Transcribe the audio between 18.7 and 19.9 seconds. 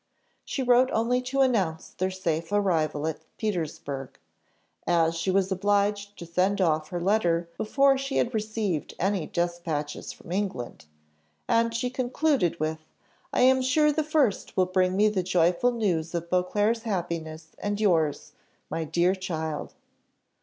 my dear child."